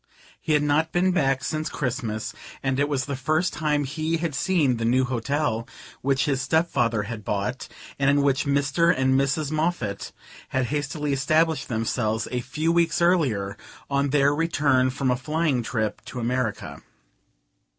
He 0.41 0.53
had 0.53 0.63
not 0.63 0.91
been 0.91 1.11
back 1.11 1.43
since 1.43 1.69
Christmas, 1.69 2.33
and 2.63 2.79
it 2.79 2.89
was 2.89 3.05
the 3.05 3.15
first 3.15 3.53
time 3.53 3.83
he 3.83 4.17
had 4.17 4.33
seen 4.33 4.77
the 4.77 4.83
new 4.83 5.03
hotel 5.05 5.67
which 6.01 6.25
his 6.25 6.41
step 6.41 6.71
father 6.71 7.03
had 7.03 7.23
bought, 7.23 7.67
and 7.99 8.09
in 8.09 8.23
which 8.23 8.45
Mr. 8.47 8.91
and 8.97 9.13
Mrs. 9.13 9.51
Moffatt 9.51 10.11
had 10.49 10.65
hastily 10.73 11.13
established 11.13 11.67
themselves, 11.67 12.27
a 12.31 12.41
few 12.41 12.71
weeks 12.71 12.99
earlier, 12.99 13.55
on 13.91 14.09
their 14.09 14.33
return 14.33 14.89
from 14.89 15.11
a 15.11 15.15
flying 15.15 15.61
trip 15.61 16.03
to 16.05 16.19
America. 16.19 16.81